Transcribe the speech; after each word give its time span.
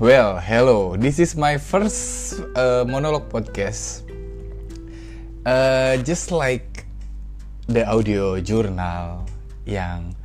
Well, 0.00 0.40
hello. 0.40 0.96
This 0.96 1.20
is 1.20 1.36
my 1.36 1.60
first 1.60 2.40
uh, 2.56 2.88
monologue 2.88 3.28
podcast. 3.28 4.00
Uh, 5.44 6.00
just 6.00 6.32
like 6.32 6.88
the 7.68 7.84
audio 7.84 8.40
journal 8.40 9.28
yang 9.68 10.16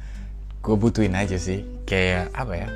gue 0.63 0.79
butuhin 0.79 1.11
aja 1.11 1.35
sih. 1.35 1.67
Kayak 1.83 2.31
apa 2.31 2.53
ya? 2.55 2.69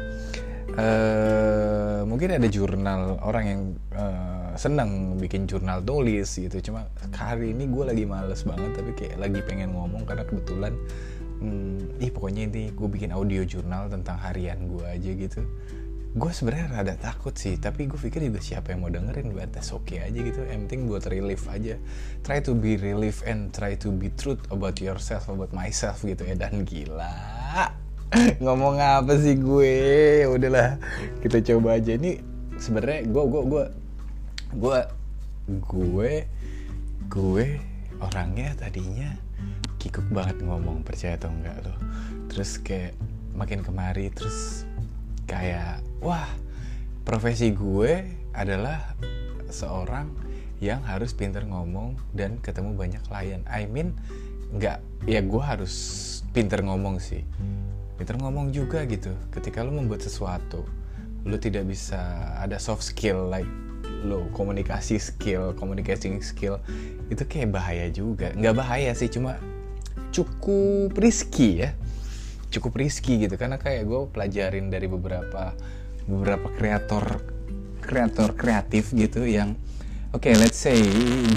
Uh, 0.75 2.03
mungkin 2.03 2.35
ada 2.35 2.51
jurnal 2.51 3.15
orang 3.23 3.43
yang 3.47 3.61
uh, 3.95 4.51
senang 4.59 5.15
bikin 5.23 5.47
jurnal 5.47 5.79
tulis 5.79 6.27
gitu. 6.27 6.59
Cuma 6.59 6.83
hari 7.15 7.55
ini 7.55 7.71
gue 7.71 7.95
lagi 7.95 8.03
males 8.03 8.43
banget, 8.43 8.75
tapi 8.75 8.91
kayak 8.99 9.23
lagi 9.23 9.39
pengen 9.47 9.71
ngomong 9.71 10.03
karena 10.03 10.27
kebetulan, 10.27 10.75
hmm, 11.39 12.03
ih 12.03 12.11
pokoknya 12.11 12.51
ini 12.51 12.75
gue 12.75 12.87
bikin 12.91 13.15
audio 13.15 13.47
jurnal 13.47 13.87
tentang 13.87 14.19
harian 14.19 14.67
gue 14.67 14.83
aja 14.83 15.11
gitu 15.15 15.47
gue 16.19 16.31
sebenarnya 16.35 16.67
rada 16.75 16.95
takut 16.99 17.31
sih 17.31 17.55
tapi 17.55 17.87
gue 17.87 17.95
pikir 17.95 18.19
juga 18.27 18.43
siapa 18.43 18.75
yang 18.75 18.83
mau 18.83 18.91
dengerin 18.91 19.31
buat 19.31 19.55
tes 19.55 19.71
oke 19.71 19.87
okay 19.87 20.03
aja 20.03 20.19
gitu. 20.19 20.43
Yang 20.43 20.59
penting 20.67 20.81
buat 20.91 21.07
relief 21.07 21.47
aja. 21.47 21.79
Try 22.27 22.43
to 22.43 22.51
be 22.51 22.75
relief 22.75 23.23
and 23.23 23.55
try 23.55 23.79
to 23.79 23.89
be 23.95 24.11
truth 24.19 24.43
about 24.51 24.83
yourself 24.83 25.31
about 25.31 25.55
myself 25.55 26.03
gitu 26.03 26.27
ya. 26.27 26.35
Dan 26.35 26.67
gila. 26.67 27.71
Ngomong 28.43 28.83
apa 28.83 29.15
sih 29.15 29.39
gue? 29.39 30.27
Udahlah 30.27 30.75
kita 31.23 31.39
coba 31.55 31.79
aja. 31.79 31.95
Ini 31.95 32.19
sebenarnya 32.59 33.07
gue 33.07 33.23
gue 33.23 33.41
gue 33.47 33.65
gue 34.59 34.79
gue 35.71 36.13
gue 37.07 37.47
orangnya 38.03 38.51
tadinya 38.59 39.15
kikuk 39.79 40.05
banget 40.11 40.43
ngomong 40.43 40.83
percaya 40.83 41.15
atau 41.15 41.31
enggak 41.31 41.55
loh 41.63 41.77
terus 42.27 42.59
kayak 42.59 42.93
makin 43.33 43.63
kemari 43.63 44.11
terus 44.11 44.67
kayak 45.23 45.79
wah 45.99 46.27
profesi 47.03 47.51
gue 47.51 48.07
adalah 48.31 48.95
seorang 49.49 50.11
yang 50.59 50.83
harus 50.83 51.15
pinter 51.15 51.47
ngomong 51.47 51.95
dan 52.11 52.39
ketemu 52.43 52.75
banyak 52.75 53.01
klien. 53.07 53.41
I 53.47 53.67
mean 53.67 53.95
nggak 54.55 54.83
ya 55.07 55.23
gue 55.23 55.43
harus 55.43 55.73
pinter 56.35 56.59
ngomong 56.63 56.99
sih. 56.99 57.23
Pinter 57.95 58.15
ngomong 58.19 58.51
juga 58.55 58.83
gitu. 58.87 59.11
Ketika 59.31 59.63
lo 59.63 59.75
membuat 59.75 60.03
sesuatu, 60.03 60.63
lo 61.27 61.35
tidak 61.39 61.67
bisa 61.67 61.99
ada 62.39 62.59
soft 62.59 62.83
skill 62.83 63.27
like 63.27 63.47
lo 64.03 64.27
komunikasi 64.31 64.95
skill, 64.95 65.51
communicating 65.59 66.23
skill 66.23 66.59
itu 67.11 67.23
kayak 67.27 67.51
bahaya 67.51 67.91
juga. 67.91 68.31
Nggak 68.35 68.55
bahaya 68.55 68.91
sih, 68.95 69.11
cuma 69.11 69.35
cukup 70.15 70.95
risky 70.95 71.63
ya 71.67 71.75
cukup 72.49 72.81
risky 72.81 73.21
gitu 73.21 73.37
karena 73.37 73.61
kayak 73.61 73.85
gue 73.85 74.01
pelajarin 74.09 74.73
dari 74.73 74.89
beberapa 74.89 75.53
beberapa 76.09 76.49
kreator 76.57 77.21
kreator 77.85 78.33
kreatif 78.33 78.89
gitu 78.97 79.25
yang 79.29 79.53
oke 80.09 80.25
okay, 80.25 80.33
let's 80.37 80.57
say 80.57 80.77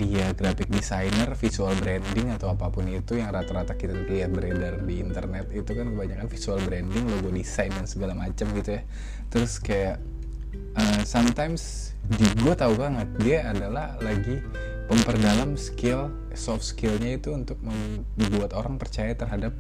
dia 0.01 0.33
graphic 0.33 0.73
designer 0.73 1.37
visual 1.37 1.73
branding 1.77 2.33
atau 2.33 2.57
apa 2.57 2.73
pun 2.73 2.89
itu 2.89 3.21
yang 3.21 3.29
rata-rata 3.29 3.77
kita 3.77 3.93
lihat 4.09 4.33
beredar 4.33 4.81
di 4.81 5.05
internet 5.05 5.53
itu 5.53 5.71
kan 5.77 5.93
kebanyakan 5.93 6.27
visual 6.29 6.61
branding 6.65 7.05
logo 7.05 7.29
desain 7.29 7.69
dan 7.69 7.85
segala 7.85 8.17
macam 8.17 8.49
gitu 8.57 8.81
ya. 8.81 8.83
Terus 9.29 9.61
kayak 9.61 10.01
uh, 10.77 11.01
sometimes 11.05 11.93
di 12.09 12.25
gue 12.41 12.55
tahu 12.57 12.75
banget 12.77 13.09
dia 13.21 13.39
adalah 13.49 13.97
lagi 14.01 14.41
memperdalam 14.91 15.57
skill 15.57 16.13
soft 16.37 16.65
skillnya 16.67 17.17
itu 17.17 17.33
untuk 17.33 17.57
membuat 17.63 18.53
orang 18.53 18.77
percaya 18.77 19.17
terhadap 19.17 19.55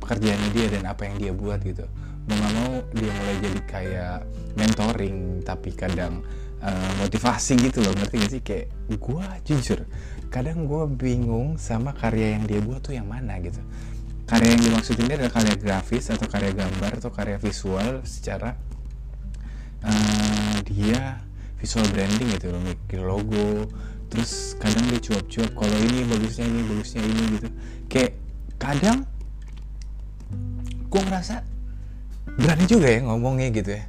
pekerjaannya 0.00 0.48
dia 0.56 0.66
dan 0.72 0.88
apa 0.88 1.04
yang 1.04 1.16
dia 1.20 1.32
buat 1.36 1.60
gitu 1.60 1.84
mau 2.28 2.34
nggak 2.36 2.52
mau 2.56 2.72
dia 2.92 3.12
mulai 3.16 3.36
jadi 3.40 3.60
kayak 3.64 4.18
mentoring 4.58 5.18
tapi 5.46 5.70
kadang 5.72 6.20
uh, 6.60 6.92
motivasi 7.00 7.56
gitu 7.58 7.80
loh 7.80 7.92
ngerti 7.96 8.16
gak 8.20 8.30
sih? 8.30 8.42
Kayak 8.44 8.66
gue 8.90 9.24
jujur 9.46 9.80
kadang 10.30 10.62
gue 10.64 10.84
bingung 10.94 11.58
sama 11.58 11.90
karya 11.90 12.38
yang 12.38 12.46
dia 12.46 12.62
buat 12.62 12.84
tuh 12.84 12.94
yang 12.94 13.10
mana 13.10 13.40
gitu. 13.42 13.58
Karya 14.30 14.54
yang 14.54 14.62
dimaksud 14.62 14.94
ini 15.02 15.18
adalah 15.18 15.34
karya 15.34 15.54
grafis 15.58 16.06
atau 16.06 16.30
karya 16.30 16.54
gambar 16.54 17.02
atau 17.02 17.10
karya 17.10 17.34
visual 17.42 18.06
secara 18.06 18.54
uh, 19.82 20.56
dia 20.62 21.18
visual 21.58 21.84
branding 21.90 22.30
gitu 22.38 22.54
loh 22.54 22.62
mikir 22.62 23.02
logo 23.02 23.68
terus 24.10 24.58
kadang 24.58 24.86
dia 24.90 24.98
cuap-cuap 25.02 25.50
kalau 25.54 25.78
ini 25.86 26.02
bagusnya 26.06 26.46
ini 26.46 26.60
bagusnya 26.66 27.02
ini 27.02 27.22
gitu. 27.38 27.48
Kayak 27.90 28.12
kadang 28.58 28.98
gue 30.90 31.02
ngerasa 31.02 31.46
berani 32.40 32.64
juga 32.64 32.88
ya 32.88 33.04
ngomongnya 33.04 33.52
gitu 33.52 33.76
ya. 33.76 33.84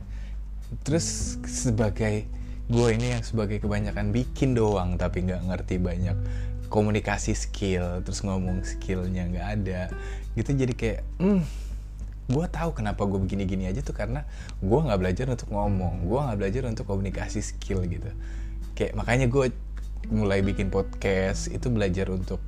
Terus 0.84 1.40
sebagai 1.48 2.28
gue 2.68 2.88
ini 2.96 3.16
yang 3.16 3.24
sebagai 3.24 3.60
kebanyakan 3.64 4.12
bikin 4.12 4.56
doang 4.56 4.96
tapi 5.00 5.24
nggak 5.28 5.44
ngerti 5.48 5.76
banyak 5.80 6.16
komunikasi 6.72 7.36
skill 7.36 8.00
terus 8.04 8.24
ngomong 8.24 8.64
skillnya 8.68 9.28
nggak 9.32 9.48
ada 9.60 9.82
gitu. 10.36 10.52
Jadi 10.52 10.74
kayak 10.76 11.02
hmm 11.24 11.44
gue 12.32 12.46
tahu 12.48 12.72
kenapa 12.72 13.04
gue 13.04 13.20
begini-gini 13.20 13.68
aja 13.68 13.84
tuh 13.84 13.92
karena 13.92 14.24
gue 14.64 14.80
nggak 14.80 15.00
belajar 15.00 15.26
untuk 15.28 15.52
ngomong 15.52 16.08
gue 16.08 16.20
nggak 16.20 16.40
belajar 16.40 16.62
untuk 16.68 16.86
komunikasi 16.88 17.40
skill 17.44 17.84
gitu. 17.88 18.08
Kayak 18.76 18.96
makanya 19.00 19.28
gue 19.28 19.52
mulai 20.12 20.44
bikin 20.44 20.72
podcast 20.72 21.52
itu 21.52 21.68
belajar 21.72 22.08
untuk 22.12 22.40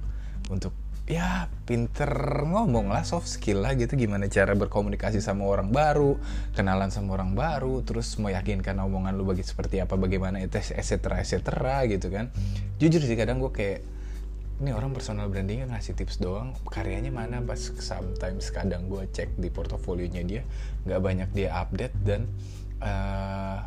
untuk 0.51 0.75
ya 1.03 1.51
pinter 1.67 2.07
ngomong 2.47 2.87
lah 2.87 3.03
soft 3.03 3.27
skill 3.27 3.63
lah 3.63 3.75
gitu. 3.75 3.95
Gimana 3.99 4.31
cara 4.31 4.55
berkomunikasi 4.55 5.19
sama 5.19 5.43
orang 5.47 5.69
baru 5.69 6.15
kenalan 6.55 6.89
sama 6.89 7.19
orang 7.19 7.35
baru 7.35 7.83
terus 7.83 8.15
meyakinkan 8.19 8.79
omongan 8.79 9.15
lu 9.15 9.27
bagi 9.27 9.43
seperti 9.43 9.83
apa 9.83 9.99
bagaimana 9.99 10.39
itu 10.39 10.59
etc 10.59 11.19
etc 11.19 11.37
gitu 11.91 12.07
kan. 12.07 12.31
Jujur 12.79 13.03
sih 13.03 13.19
kadang 13.19 13.43
gue 13.43 13.51
kayak 13.51 13.79
ini 14.63 14.71
orang 14.71 14.95
personal 14.95 15.27
brandingnya 15.27 15.67
ngasih 15.75 15.97
tips 15.97 16.23
doang 16.23 16.55
karyanya 16.71 17.11
mana? 17.11 17.43
Pas 17.43 17.59
sometimes 17.59 18.47
kadang 18.53 18.87
gue 18.87 19.03
cek 19.11 19.35
di 19.35 19.51
portofolionya 19.51 20.23
dia 20.23 20.41
nggak 20.87 21.01
banyak 21.03 21.29
dia 21.35 21.51
update 21.57 21.95
dan 22.05 22.31
uh, 22.79 23.65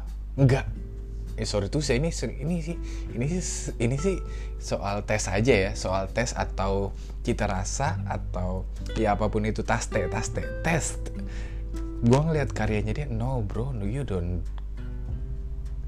eh, 1.37 1.45
sorry 1.45 1.69
tuh 1.69 1.85
saya 1.85 2.01
ini 2.01 2.09
ini 2.41 2.57
sih 2.65 2.77
ini 3.13 3.27
sih 3.29 3.45
ini 3.77 3.97
sih 4.01 4.17
soal 4.57 5.05
tes 5.05 5.29
aja 5.29 5.53
ya 5.53 5.73
soal 5.77 6.09
tes 6.09 6.33
atau 6.33 6.97
cita 7.21 7.45
rasa 7.45 8.01
atau 8.09 8.65
ya 8.97 9.19
apa 9.19 9.29
pun 9.29 9.45
itu 9.45 9.61
tes 9.67 9.91
tes 9.91 10.27
tes. 10.63 10.85
Gue 12.07 12.21
ngeliat 12.23 12.55
karyanya 12.55 12.93
dia 12.95 13.07
no 13.11 13.43
bro. 13.43 13.75
No 13.75 13.83
you 13.83 14.07
don't 14.07 14.47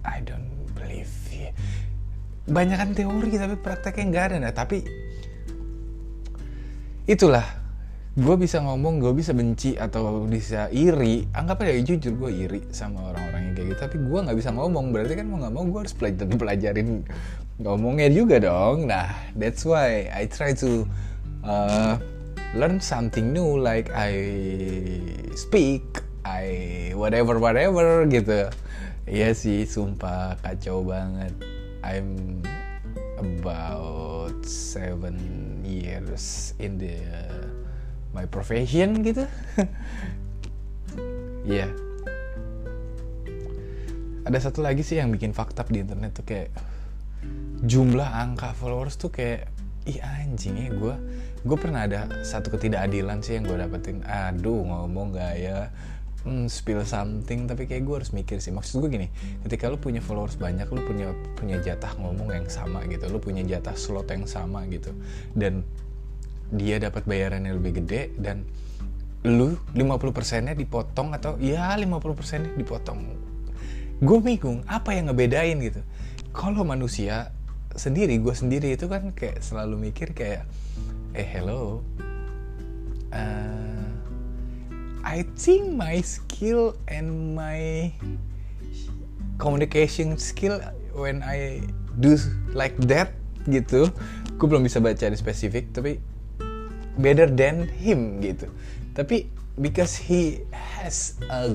I 0.02 0.18
don't 0.24 0.50
believe 0.74 1.10
you. 1.30 1.52
banyak 2.48 2.80
kan 2.80 2.90
teori 2.96 3.28
tapi 3.36 3.54
prakteknya 3.60 4.04
nggak 4.10 4.24
ada. 4.32 4.36
Nah 4.42 4.52
tapi 4.52 4.82
itulah. 7.06 7.46
Gue 8.18 8.34
bisa 8.34 8.58
ngomong 8.58 8.98
gue 8.98 9.14
bisa 9.14 9.30
benci 9.30 9.78
atau 9.78 10.26
bisa 10.26 10.66
iri. 10.74 11.30
Anggap 11.30 11.62
aja 11.62 11.78
jujur 11.86 12.18
gue 12.18 12.30
iri 12.34 12.60
sama 12.74 13.14
orang-orang 13.14 13.37
kayak 13.58 13.74
gitu. 13.74 13.80
Tapi 13.82 13.96
gue 13.98 14.18
nggak 14.22 14.38
bisa 14.38 14.50
ngomong. 14.54 14.94
Berarti 14.94 15.18
kan 15.18 15.26
mau 15.26 15.42
nggak 15.42 15.54
mau 15.54 15.64
gue 15.66 15.80
harus 15.82 15.94
pelajar 15.98 16.26
pelajarin 16.30 17.02
ngomongnya 17.58 18.08
juga 18.14 18.38
dong. 18.38 18.86
Nah 18.86 19.10
that's 19.34 19.66
why 19.66 20.06
I 20.14 20.30
try 20.30 20.54
to 20.62 20.86
uh, 21.42 21.98
learn 22.54 22.78
something 22.78 23.34
new 23.34 23.58
like 23.58 23.90
I 23.90 24.14
speak 25.34 25.82
I 26.22 26.46
whatever 26.94 27.42
whatever 27.42 28.06
gitu. 28.06 28.46
Iya 29.08 29.34
sih 29.34 29.66
sumpah 29.66 30.38
kacau 30.44 30.86
banget. 30.86 31.34
I'm 31.82 32.38
about 33.18 34.46
seven 34.46 35.18
years 35.66 36.54
in 36.62 36.78
the 36.78 37.02
my 38.14 38.24
profession 38.30 39.02
gitu. 39.02 39.26
Iya. 41.48 41.64
yeah. 41.64 41.87
Ada 44.28 44.38
satu 44.44 44.60
lagi 44.60 44.84
sih 44.84 45.00
yang 45.00 45.08
bikin 45.08 45.32
fakta 45.32 45.64
di 45.64 45.80
internet 45.80 46.20
tuh 46.20 46.26
kayak 46.28 46.52
jumlah 47.64 48.04
angka 48.04 48.52
followers 48.52 49.00
tuh 49.00 49.08
kayak 49.08 49.48
ih 49.88 49.98
anjing 50.04 50.54
ya 50.60 50.68
gue 50.68 50.94
gue 51.48 51.56
pernah 51.56 51.88
ada 51.88 52.20
satu 52.20 52.52
ketidakadilan 52.52 53.24
sih 53.24 53.40
yang 53.40 53.48
gue 53.48 53.56
dapetin. 53.56 54.04
Aduh 54.04 54.68
ngomong 54.68 55.16
gak 55.16 55.34
ya? 55.40 55.72
Hmm, 56.26 56.50
spill 56.50 56.84
something 56.84 57.48
tapi 57.48 57.64
kayak 57.64 57.88
gue 57.88 57.94
harus 58.04 58.12
mikir 58.12 58.36
sih. 58.42 58.52
Maksud 58.52 58.84
gue 58.84 58.90
gini 58.92 59.08
ketika 59.48 59.72
lu 59.72 59.80
punya 59.80 60.04
followers 60.04 60.36
banyak 60.36 60.68
lu 60.68 60.84
punya 60.84 61.08
punya 61.38 61.56
jatah 61.64 61.96
ngomong 61.96 62.28
yang 62.28 62.46
sama 62.52 62.84
gitu 62.84 63.08
lu 63.08 63.16
punya 63.22 63.40
jatah 63.48 63.72
slot 63.78 64.12
yang 64.12 64.28
sama 64.28 64.68
gitu 64.68 64.92
dan 65.32 65.64
dia 66.52 66.76
dapat 66.76 67.08
bayaran 67.08 67.48
yang 67.48 67.60
lebih 67.60 67.80
gede 67.80 68.12
dan 68.20 68.44
lu 69.24 69.56
50% 69.74 70.48
nya 70.48 70.54
dipotong 70.54 71.16
atau 71.16 71.36
ya 71.40 71.74
50% 71.76 72.44
nya 72.44 72.50
dipotong 72.56 73.00
gue 73.98 74.18
bingung 74.22 74.62
apa 74.70 74.94
yang 74.94 75.10
ngebedain 75.10 75.58
gitu? 75.58 75.82
Kalau 76.30 76.62
manusia 76.62 77.34
sendiri 77.74 78.18
gue 78.18 78.34
sendiri 78.34 78.74
itu 78.74 78.86
kan 78.86 79.10
kayak 79.14 79.42
selalu 79.42 79.90
mikir 79.90 80.14
kayak 80.14 80.46
eh 81.14 81.26
hello. 81.26 81.82
Uh, 83.10 83.88
I 85.02 85.24
think 85.34 85.72
my 85.74 85.98
skill 86.04 86.76
and 86.86 87.34
my 87.34 87.90
communication 89.40 90.14
skill 90.20 90.60
when 90.92 91.24
I 91.26 91.64
do 91.98 92.14
like 92.54 92.78
that 92.86 93.14
gitu. 93.50 93.90
Gue 94.38 94.46
belum 94.46 94.62
bisa 94.62 94.78
baca 94.78 95.10
di 95.10 95.18
spesifik 95.18 95.74
tapi 95.74 95.98
better 96.98 97.26
than 97.26 97.66
him 97.66 98.22
gitu. 98.22 98.46
Tapi 98.94 99.26
because 99.58 99.98
he 99.98 100.46
has 100.54 101.18
a 101.30 101.50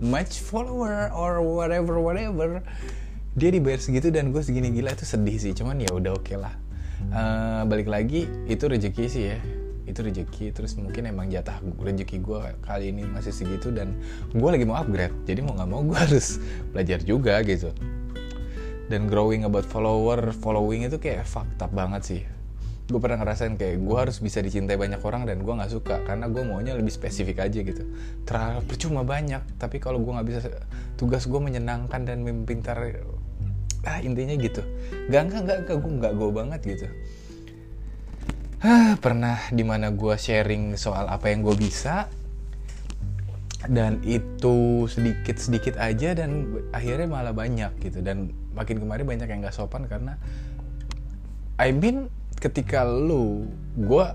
much 0.00 0.40
follower 0.40 1.12
or 1.12 1.44
whatever 1.44 2.00
whatever 2.00 2.64
dia 3.38 3.54
dibayar 3.54 3.78
segitu 3.78 4.10
dan 4.10 4.34
gue 4.34 4.42
segini 4.42 4.74
gila 4.74 4.90
itu 4.90 5.06
sedih 5.06 5.38
sih. 5.38 5.52
Cuman 5.54 5.78
ya 5.78 5.90
udah 5.94 6.18
oke 6.18 6.26
okay 6.26 6.36
lah. 6.40 6.54
Uh, 7.10 7.62
balik 7.64 7.86
lagi 7.86 8.26
itu 8.50 8.64
rezeki 8.66 9.04
sih 9.06 9.24
ya. 9.30 9.38
Itu 9.86 10.02
rezeki 10.02 10.50
terus 10.50 10.74
mungkin 10.74 11.06
emang 11.06 11.30
jatah 11.30 11.62
rezeki 11.78 12.18
gue 12.20 12.38
kali 12.66 12.90
ini 12.90 13.06
masih 13.06 13.30
segitu 13.30 13.70
dan 13.70 13.94
gue 14.34 14.50
lagi 14.50 14.66
mau 14.66 14.82
upgrade. 14.82 15.14
Jadi 15.30 15.46
mau 15.46 15.54
nggak 15.54 15.70
mau 15.70 15.80
gue 15.86 15.98
harus 16.10 16.42
belajar 16.74 16.98
juga 17.06 17.38
gitu. 17.46 17.70
Dan 18.90 19.06
growing 19.06 19.46
about 19.46 19.62
follower 19.62 20.34
following 20.34 20.90
itu 20.90 20.98
kayak 20.98 21.22
up 21.38 21.70
banget 21.70 22.02
sih 22.02 22.22
gue 22.90 22.98
pernah 22.98 23.22
ngerasain 23.22 23.54
kayak 23.54 23.78
gue 23.78 23.96
harus 23.96 24.18
bisa 24.18 24.42
dicintai 24.42 24.74
banyak 24.74 24.98
orang 25.00 25.22
dan 25.22 25.46
gue 25.46 25.54
nggak 25.54 25.70
suka 25.70 26.02
karena 26.02 26.26
gue 26.26 26.42
maunya 26.42 26.74
lebih 26.74 26.90
spesifik 26.90 27.46
aja 27.46 27.62
gitu. 27.62 27.86
Terlalu 28.26 28.66
percuma 28.66 29.06
banyak 29.06 29.40
tapi 29.56 29.78
kalau 29.78 30.02
gue 30.02 30.10
nggak 30.10 30.26
bisa 30.26 30.38
tugas 30.98 31.30
gue 31.30 31.38
menyenangkan 31.38 32.02
dan 32.02 32.26
mempintar 32.26 32.76
ah 33.86 33.98
intinya 34.02 34.34
gitu. 34.36 34.60
Gak 35.08 35.32
gak 35.32 35.42
gak, 35.46 35.58
gak 35.70 35.76
gue 35.78 35.92
nggak 36.02 36.12
gue 36.18 36.30
banget 36.34 36.60
gitu. 36.66 36.86
Ah 38.60 38.98
pernah 39.00 39.40
di 39.54 39.64
mana 39.64 39.88
gue 39.94 40.14
sharing 40.18 40.76
soal 40.76 41.08
apa 41.08 41.30
yang 41.32 41.46
gue 41.46 41.56
bisa 41.56 42.10
dan 43.68 44.00
itu 44.08 44.88
sedikit 44.88 45.36
sedikit 45.36 45.76
aja 45.78 46.16
dan 46.16 46.58
akhirnya 46.74 47.06
malah 47.06 47.32
banyak 47.32 47.70
gitu. 47.80 48.02
Dan 48.02 48.34
makin 48.52 48.82
kemarin 48.82 49.06
banyak 49.06 49.28
yang 49.30 49.40
nggak 49.46 49.54
sopan 49.54 49.86
karena 49.86 50.18
I 51.56 51.70
mean 51.72 52.10
ketika 52.40 52.82
lu 52.88 53.46
gue 53.76 54.06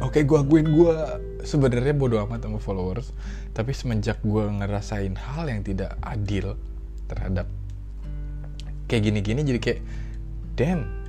oke 0.00 0.14
okay, 0.14 0.22
gue 0.22 0.38
akuin 0.38 0.70
gue 0.70 0.94
sebenarnya 1.44 1.92
bodoh 1.92 2.22
amat 2.24 2.46
sama 2.46 2.58
followers 2.62 3.10
tapi 3.52 3.74
semenjak 3.76 4.22
gue 4.24 4.44
ngerasain 4.48 5.12
hal 5.18 5.50
yang 5.50 5.60
tidak 5.66 5.98
adil 6.00 6.56
terhadap 7.10 7.50
kayak 8.88 9.10
gini-gini 9.10 9.44
jadi 9.44 9.60
kayak 9.60 9.80
damn 10.54 11.04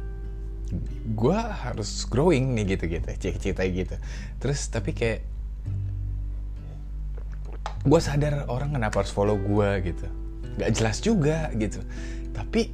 gue 1.13 1.37
harus 1.37 2.09
growing 2.09 2.57
nih 2.57 2.75
gitu 2.75 2.89
gitu 2.89 3.09
cerita 3.21 3.61
gitu. 3.69 3.95
Terus 4.41 4.59
tapi 4.69 4.91
kayak 4.91 5.21
gue 7.85 7.99
sadar 8.01 8.49
orang 8.49 8.73
kenapa 8.73 9.05
harus 9.05 9.13
follow 9.13 9.37
gue 9.37 9.69
gitu. 9.85 10.07
Gak 10.57 10.71
jelas 10.73 10.97
juga 11.05 11.53
gitu. 11.53 11.79
Tapi 12.33 12.73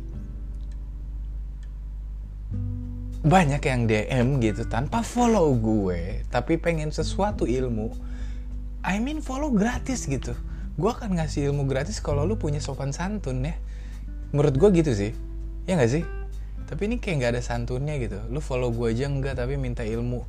banyak 3.22 3.62
yang 3.62 3.86
DM 3.86 4.42
gitu 4.42 4.66
tanpa 4.66 5.06
follow 5.06 5.54
gue 5.54 6.26
tapi 6.34 6.58
pengen 6.58 6.90
sesuatu 6.90 7.46
ilmu. 7.46 7.94
I 8.82 8.98
mean 8.98 9.22
follow 9.22 9.54
gratis 9.54 10.10
gitu. 10.10 10.34
Gue 10.74 10.90
akan 10.90 11.22
ngasih 11.22 11.54
ilmu 11.54 11.70
gratis 11.70 12.02
kalau 12.02 12.26
lu 12.26 12.42
punya 12.42 12.58
sopan 12.58 12.90
santun 12.90 13.46
ya. 13.46 13.54
Menurut 14.34 14.58
gue 14.58 14.70
gitu 14.82 14.98
sih. 14.98 15.14
Ya 15.70 15.78
gak 15.78 15.94
sih? 15.94 16.04
Tapi 16.66 16.90
ini 16.90 16.98
kayak 16.98 17.16
nggak 17.22 17.32
ada 17.38 17.42
santunnya 17.46 17.94
gitu. 18.02 18.18
Lu 18.34 18.42
follow 18.42 18.74
gue 18.74 18.90
aja 18.90 19.06
enggak 19.06 19.38
tapi 19.38 19.54
minta 19.54 19.86
ilmu. 19.86 20.26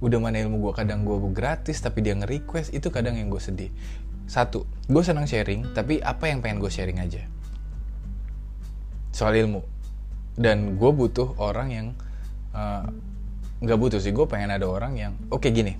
Udah 0.00 0.16
mana 0.16 0.40
ilmu 0.40 0.56
gue 0.64 0.72
kadang 0.72 1.04
gue 1.04 1.18
gratis 1.36 1.84
tapi 1.84 2.00
dia 2.00 2.16
nge-request 2.16 2.72
itu 2.72 2.88
kadang 2.88 3.20
yang 3.20 3.28
gue 3.28 3.42
sedih. 3.44 3.68
Satu 4.24 4.64
gue 4.88 5.02
senang 5.04 5.28
sharing 5.28 5.76
tapi 5.76 6.00
apa 6.00 6.32
yang 6.32 6.40
pengen 6.40 6.64
gue 6.64 6.72
sharing 6.72 6.96
aja? 6.96 7.28
Soal 9.12 9.36
ilmu. 9.36 9.60
Dan 10.32 10.80
gue 10.80 10.90
butuh 10.96 11.36
orang 11.36 11.68
yang 11.76 11.88
nggak 13.62 13.78
uh, 13.78 13.80
butuh 13.80 14.00
sih 14.00 14.12
gue 14.12 14.26
pengen 14.28 14.52
ada 14.52 14.68
orang 14.68 14.92
yang 14.96 15.12
oke 15.32 15.42
okay, 15.42 15.50
gini. 15.52 15.74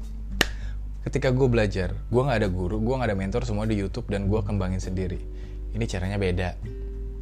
Ketika 1.03 1.35
gue 1.35 1.49
belajar 1.51 1.93
gue 1.93 2.23
nggak 2.23 2.39
ada 2.43 2.49
guru 2.49 2.81
gue 2.81 2.95
nggak 2.97 3.09
ada 3.13 3.19
mentor 3.19 3.43
semua 3.45 3.69
di 3.69 3.77
YouTube 3.77 4.09
dan 4.09 4.27
gue 4.27 4.41
kembangin 4.41 4.81
sendiri. 4.81 5.21
Ini 5.73 5.85
caranya 5.89 6.17
beda. 6.17 6.49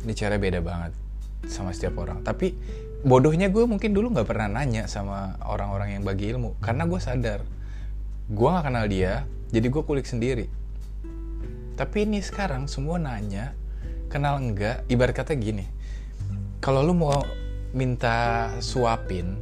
Ini 0.07 0.13
cara 0.15 0.39
beda 0.39 0.59
banget 0.63 0.93
sama 1.49 1.75
setiap 1.75 1.99
orang. 1.99 2.23
Tapi 2.23 2.55
bodohnya 3.01 3.49
gue 3.49 3.65
mungkin 3.65 3.97
dulu 3.97 4.13
nggak 4.13 4.29
pernah 4.29 4.47
nanya 4.61 4.85
sama 4.87 5.41
orang-orang 5.49 5.99
yang 5.99 6.03
bagi 6.05 6.31
ilmu 6.31 6.61
karena 6.63 6.87
gue 6.87 7.01
sadar. 7.01 7.41
Gue 8.31 8.49
nggak 8.49 8.65
kenal 8.71 8.87
dia 8.87 9.27
jadi 9.51 9.67
gue 9.67 9.83
kulik 9.83 10.07
sendiri. 10.07 10.47
Tapi 11.75 12.05
ini 12.05 12.21
sekarang 12.21 12.69
semua 12.69 13.01
nanya 13.01 13.57
kenal 14.13 14.39
enggak 14.39 14.85
ibarat 14.87 15.17
kata 15.17 15.33
gini. 15.35 15.65
Kalau 16.61 16.85
lu 16.85 16.93
mau 16.93 17.25
minta 17.71 18.51
suapin 18.59 19.39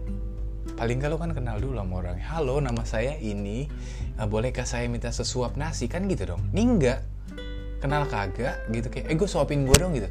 paling 0.79 1.03
kalau 1.03 1.19
kan 1.19 1.35
kenal 1.35 1.59
dulu 1.59 1.83
sama 1.83 1.95
orang 2.07 2.23
halo 2.23 2.63
nama 2.63 2.87
saya 2.87 3.19
ini. 3.19 3.67
Uh, 4.15 4.31
bolehkah 4.31 4.63
saya 4.63 4.87
minta 4.87 5.11
sesuap 5.11 5.59
nasi? 5.59 5.91
Kan 5.91 6.07
gitu 6.07 6.35
dong. 6.35 6.43
Ini 6.55 6.63
enggak 6.63 7.01
kenal 7.83 8.07
kagak 8.07 8.63
gitu 8.71 8.87
kayak 8.91 9.11
eh 9.11 9.17
gue 9.19 9.29
suapin 9.31 9.67
gue 9.67 9.75
dong 9.75 9.95
gitu. 9.99 10.07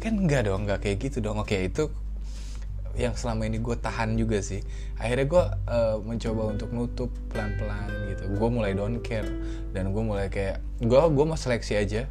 Kan 0.00 0.24
enggak 0.24 0.48
dong 0.48 0.64
enggak 0.64 0.88
kayak 0.88 1.04
gitu 1.04 1.20
dong. 1.20 1.36
Oke 1.36 1.68
itu 1.68 1.92
yang 2.96 3.12
selama 3.12 3.44
ini 3.44 3.60
gue 3.60 3.76
tahan 3.76 4.16
juga 4.16 4.40
sih. 4.40 4.64
Akhirnya 4.96 5.28
gue 5.28 5.44
uh, 5.68 5.96
mencoba 6.00 6.42
untuk 6.48 6.72
nutup 6.72 7.12
pelan-pelan 7.28 7.92
gitu. 8.08 8.24
Gue 8.40 8.48
mulai 8.48 8.72
don't 8.72 9.04
care 9.04 9.28
dan 9.76 9.92
gue 9.92 10.00
mulai 10.00 10.32
kayak 10.32 10.64
gue 10.80 11.00
gue 11.12 11.24
mau 11.28 11.36
seleksi 11.36 11.76
aja. 11.76 12.08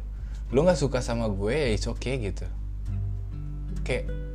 Lo 0.54 0.62
nggak 0.62 0.78
suka 0.78 1.02
sama 1.02 1.26
gue 1.26 1.50
ya 1.50 1.74
it's 1.74 1.90
okay 1.90 2.22
gitu. 2.22 2.46
Kayak 3.82 4.25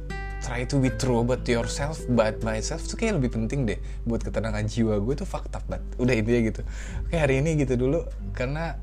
try 0.42 0.66
to 0.66 0.82
be 0.82 0.90
true 0.98 1.22
about 1.22 1.46
yourself 1.46 2.02
but 2.10 2.42
myself 2.42 2.82
tuh 2.90 2.98
kayak 2.98 3.22
lebih 3.22 3.32
penting 3.38 3.70
deh 3.70 3.78
buat 4.10 4.26
ketenangan 4.26 4.66
jiwa 4.66 4.98
gue 4.98 5.14
tuh 5.14 5.30
fakta 5.30 5.62
banget. 5.70 5.86
Udah 6.02 6.14
intinya 6.18 6.42
gitu. 6.50 6.62
Oke 7.08 7.16
hari 7.16 7.40
ini 7.40 7.62
gitu 7.62 7.78
dulu 7.78 8.04
karena 8.34 8.76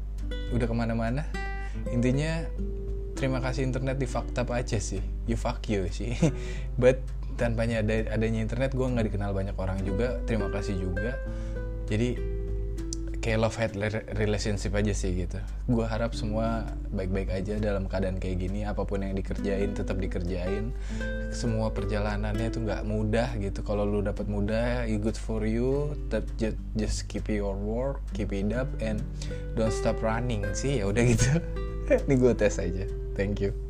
udah 0.54 0.66
ke 0.70 0.74
mana-mana. 0.74 1.26
Intinya 1.90 2.46
terima 3.18 3.42
kasih 3.42 3.66
internet 3.66 3.98
di 3.98 4.06
fakta 4.06 4.46
aja 4.46 4.78
sih. 4.78 5.02
You 5.26 5.34
fuck 5.34 5.66
you 5.66 5.90
sih. 5.90 6.14
But 6.80 7.02
tanpanya 7.34 7.82
ada 7.82 8.14
adanya 8.14 8.38
internet 8.42 8.74
gue 8.74 8.86
nggak 8.86 9.10
dikenal 9.10 9.34
banyak 9.34 9.56
orang 9.58 9.82
juga. 9.82 10.22
Terima 10.30 10.46
kasih 10.54 10.78
juga. 10.78 11.18
Jadi 11.90 12.37
kayak 13.28 13.44
love 13.44 13.60
hate 13.60 13.76
relationship 14.16 14.72
aja 14.72 14.96
sih 14.96 15.12
gitu. 15.12 15.36
Gue 15.68 15.84
harap 15.84 16.16
semua 16.16 16.64
baik-baik 16.88 17.28
aja 17.28 17.60
dalam 17.60 17.84
keadaan 17.84 18.16
kayak 18.16 18.48
gini 18.48 18.64
apa 18.64 18.88
pun 18.88 19.04
yang 19.04 19.12
dikerjain 19.12 19.76
tetap 19.76 20.00
dikerjain. 20.00 20.72
Semua 21.28 21.68
perjalanannya 21.68 22.48
tuh 22.48 22.64
nggak 22.64 22.88
mudah 22.88 23.36
gitu. 23.36 23.60
Kalau 23.60 23.84
lu 23.84 24.00
dapat 24.00 24.24
mudah 24.32 24.88
it 24.88 25.04
good 25.04 25.20
for 25.20 25.44
you 25.44 25.92
that 26.08 26.24
just, 26.40 26.56
just 26.72 27.04
keep 27.04 27.28
your 27.28 27.52
work 27.52 28.00
keep 28.16 28.32
it 28.32 28.48
up 28.56 28.72
and 28.80 29.04
don't 29.52 29.76
stop 29.76 30.00
running 30.00 30.40
sih. 30.56 30.80
Ya 30.80 30.88
udah 30.88 31.04
gitu. 31.04 31.36
Ini 32.08 32.14
gue 32.16 32.32
tes 32.32 32.56
aja. 32.56 32.88
Thank 33.12 33.44
you 33.44 33.67